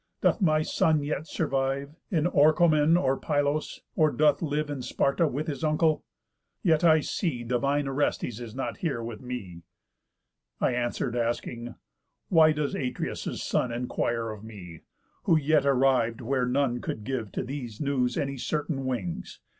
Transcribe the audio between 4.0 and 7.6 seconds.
doth live In Sparta with his uncle? Yet I see